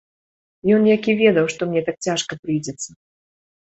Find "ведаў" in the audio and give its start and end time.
1.21-1.45